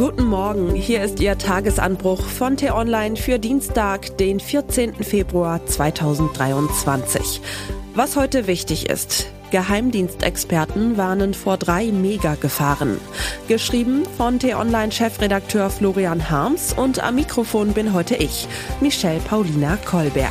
[0.00, 4.94] Guten Morgen, hier ist Ihr Tagesanbruch von T-Online für Dienstag, den 14.
[4.94, 7.42] Februar 2023.
[7.94, 9.26] Was heute wichtig ist.
[9.50, 12.98] Geheimdienstexperten warnen vor drei Megagefahren.
[13.46, 18.48] Geschrieben von T-Online-Chefredakteur Florian Harms und am Mikrofon bin heute ich,
[18.80, 20.30] Michelle Paulina Kolberg.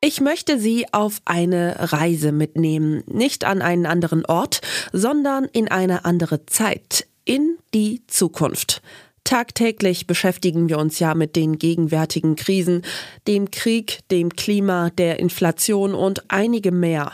[0.00, 4.60] Ich möchte Sie auf eine Reise mitnehmen, nicht an einen anderen Ort,
[4.92, 8.82] sondern in eine andere Zeit, in die Zukunft.
[9.22, 12.82] Tagtäglich beschäftigen wir uns ja mit den gegenwärtigen Krisen,
[13.28, 17.12] dem Krieg, dem Klima, der Inflation und einigem mehr.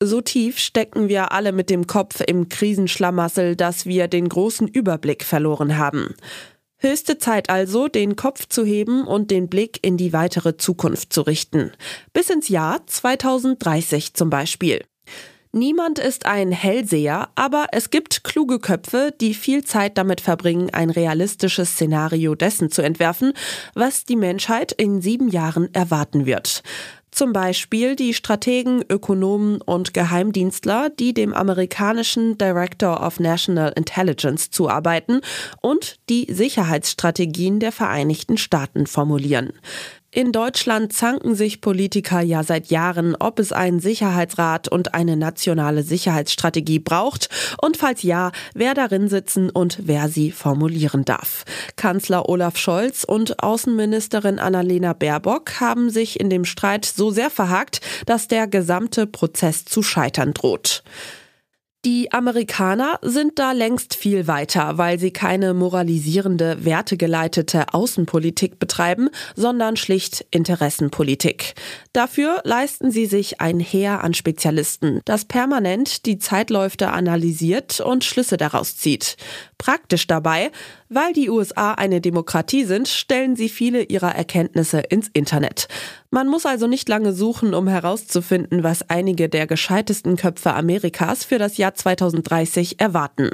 [0.00, 5.22] So tief stecken wir alle mit dem Kopf im Krisenschlamassel, dass wir den großen Überblick
[5.22, 6.14] verloren haben.
[6.78, 11.20] Höchste Zeit also, den Kopf zu heben und den Blick in die weitere Zukunft zu
[11.20, 11.72] richten.
[12.14, 14.82] Bis ins Jahr 2030 zum Beispiel.
[15.54, 20.88] Niemand ist ein Hellseher, aber es gibt kluge Köpfe, die viel Zeit damit verbringen, ein
[20.88, 23.34] realistisches Szenario dessen zu entwerfen,
[23.74, 26.62] was die Menschheit in sieben Jahren erwarten wird.
[27.10, 35.20] Zum Beispiel die Strategen, Ökonomen und Geheimdienstler, die dem amerikanischen Director of National Intelligence zuarbeiten
[35.60, 39.52] und die Sicherheitsstrategien der Vereinigten Staaten formulieren.
[40.14, 45.82] In Deutschland zanken sich Politiker ja seit Jahren, ob es einen Sicherheitsrat und eine nationale
[45.82, 47.30] Sicherheitsstrategie braucht
[47.62, 51.44] und falls ja, wer darin sitzen und wer sie formulieren darf.
[51.76, 57.80] Kanzler Olaf Scholz und Außenministerin Annalena Baerbock haben sich in dem Streit so sehr verhakt,
[58.04, 60.82] dass der gesamte Prozess zu scheitern droht.
[61.84, 69.74] Die Amerikaner sind da längst viel weiter, weil sie keine moralisierende, wertegeleitete Außenpolitik betreiben, sondern
[69.74, 71.54] schlicht Interessenpolitik.
[71.92, 78.36] Dafür leisten sie sich ein Heer an Spezialisten, das permanent die Zeitläufe analysiert und Schlüsse
[78.36, 79.16] daraus zieht.
[79.58, 80.52] Praktisch dabei,
[80.94, 85.68] weil die USA eine Demokratie sind, stellen sie viele ihrer Erkenntnisse ins Internet.
[86.10, 91.38] Man muss also nicht lange suchen, um herauszufinden, was einige der gescheitesten Köpfe Amerikas für
[91.38, 93.30] das Jahr 2030 erwarten.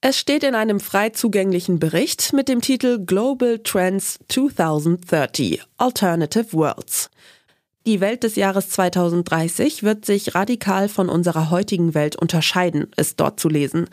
[0.00, 7.10] Es steht in einem frei zugänglichen Bericht mit dem Titel Global Trends 2030 Alternative Worlds.
[7.84, 13.40] Die Welt des Jahres 2030 wird sich radikal von unserer heutigen Welt unterscheiden, ist dort
[13.40, 13.88] zu lesen.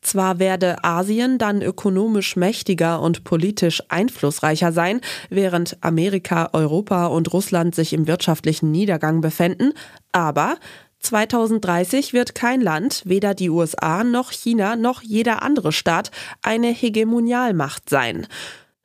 [0.00, 7.74] Zwar werde Asien dann ökonomisch mächtiger und politisch einflussreicher sein, während Amerika, Europa und Russland
[7.74, 9.74] sich im wirtschaftlichen Niedergang befänden,
[10.12, 10.56] aber
[11.00, 16.10] 2030 wird kein Land, weder die USA noch China noch jeder andere Staat,
[16.40, 18.26] eine Hegemonialmacht sein.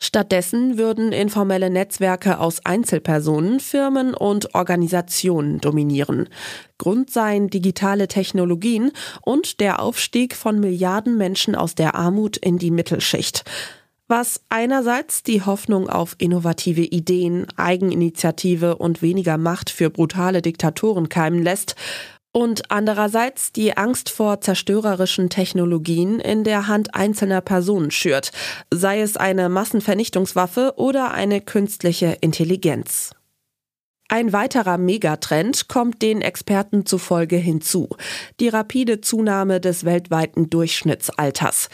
[0.01, 6.29] Stattdessen würden informelle Netzwerke aus Einzelpersonen, Firmen und Organisationen dominieren.
[6.77, 12.71] Grund seien digitale Technologien und der Aufstieg von Milliarden Menschen aus der Armut in die
[12.71, 13.43] Mittelschicht.
[14.07, 21.43] Was einerseits die Hoffnung auf innovative Ideen, Eigeninitiative und weniger Macht für brutale Diktatoren keimen
[21.43, 21.75] lässt
[22.31, 28.31] und andererseits die Angst vor zerstörerischen Technologien in der Hand einzelner Personen schürt,
[28.71, 33.11] sei es eine Massenvernichtungswaffe oder eine künstliche Intelligenz.
[34.11, 37.89] Ein weiterer Megatrend kommt den Experten zufolge hinzu,
[38.39, 41.69] die rapide Zunahme des weltweiten Durchschnittsalters.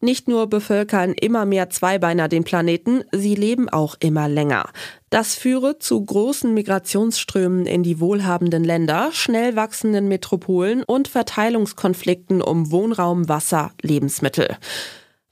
[0.00, 4.70] Nicht nur bevölkern immer mehr Zweibeiner den Planeten, sie leben auch immer länger.
[5.10, 12.70] Das führe zu großen Migrationsströmen in die wohlhabenden Länder, schnell wachsenden Metropolen und Verteilungskonflikten um
[12.70, 14.56] Wohnraum, Wasser, Lebensmittel.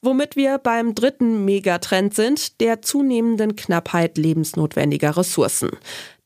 [0.02, 5.70] Womit wir beim dritten Megatrend sind, der zunehmenden Knappheit lebensnotwendiger Ressourcen.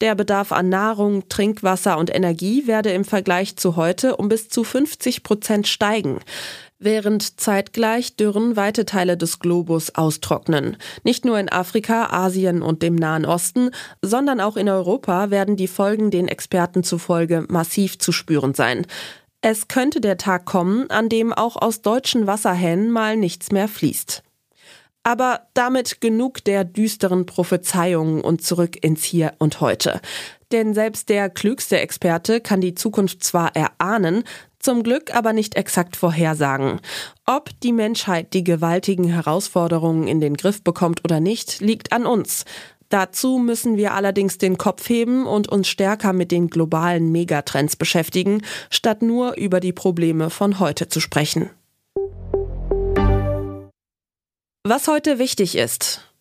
[0.01, 4.65] Der Bedarf an Nahrung, Trinkwasser und Energie werde im Vergleich zu heute um bis zu
[4.65, 6.21] 50 Prozent steigen
[6.81, 10.77] während zeitgleich Dürren weite Teile des Globus austrocknen.
[11.05, 13.71] Nicht nur in Afrika, Asien und dem Nahen Osten,
[14.03, 18.87] sondern auch in Europa werden die Folgen den Experten zufolge massiv zu spüren sein.
[19.43, 24.23] Es könnte der Tag kommen, an dem auch aus deutschen Wasserhähnen mal nichts mehr fließt.
[25.03, 30.01] Aber damit genug der düsteren Prophezeiungen und zurück ins Hier und Heute.
[30.53, 34.25] Denn selbst der klügste Experte kann die Zukunft zwar erahnen,
[34.61, 36.81] zum Glück aber nicht exakt vorhersagen.
[37.27, 42.45] Ob die Menschheit die gewaltigen Herausforderungen in den Griff bekommt oder nicht, liegt an uns.
[42.91, 48.43] Dazu müssen wir allerdings den Kopf heben und uns stärker mit den globalen Megatrends beschäftigen,
[48.69, 51.51] statt nur über die Probleme von heute zu sprechen.
[54.65, 56.13] Was heute wichtig ist.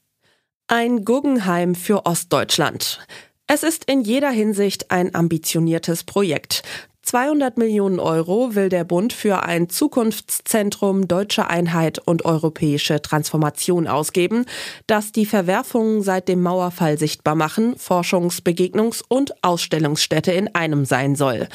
[0.68, 3.00] Ein Guggenheim für Ostdeutschland.
[3.48, 6.62] Es ist in jeder Hinsicht ein ambitioniertes Projekt.
[7.10, 14.46] 200 Millionen Euro will der Bund für ein Zukunftszentrum Deutsche Einheit und europäische Transformation ausgeben,
[14.86, 21.16] das die Verwerfungen seit dem Mauerfall sichtbar machen, Forschungs-, Begegnungs- und Ausstellungsstätte in einem sein
[21.16, 21.48] soll.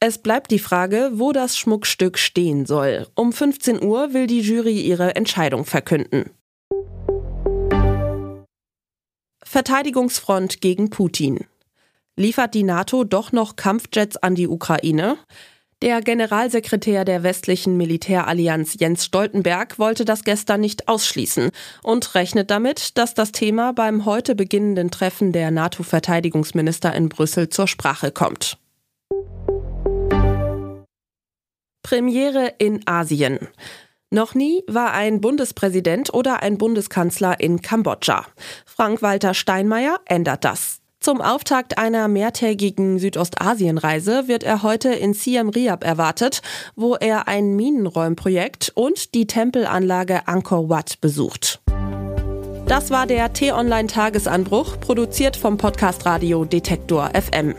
[0.00, 3.06] Es bleibt die Frage, wo das Schmuckstück stehen soll.
[3.14, 6.28] Um 15 Uhr will die Jury ihre Entscheidung verkünden.
[9.42, 11.46] Verteidigungsfront gegen Putin.
[12.20, 15.16] Liefert die NATO doch noch Kampfjets an die Ukraine?
[15.80, 21.50] Der Generalsekretär der westlichen Militärallianz Jens Stoltenberg wollte das gestern nicht ausschließen
[21.82, 27.66] und rechnet damit, dass das Thema beim heute beginnenden Treffen der NATO-Verteidigungsminister in Brüssel zur
[27.66, 28.58] Sprache kommt.
[31.82, 33.48] Premiere in Asien.
[34.10, 38.26] Noch nie war ein Bundespräsident oder ein Bundeskanzler in Kambodscha.
[38.66, 40.79] Frank-Walter Steinmeier ändert das.
[41.00, 46.42] Zum Auftakt einer mehrtägigen Südostasienreise wird er heute in Siem Reap erwartet,
[46.76, 51.62] wo er ein Minenräumprojekt und die Tempelanlage Angkor Wat besucht.
[52.66, 57.54] Das war der T-Online-Tagesanbruch, produziert vom Podcast Radio Detektor FM.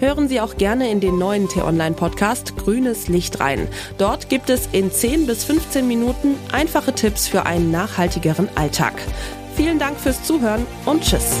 [0.00, 3.68] Hören Sie auch gerne in den neuen T-Online-Podcast Grünes Licht rein.
[3.98, 8.94] Dort gibt es in 10 bis 15 Minuten einfache Tipps für einen nachhaltigeren Alltag.
[9.54, 11.40] Vielen Dank fürs Zuhören und Tschüss.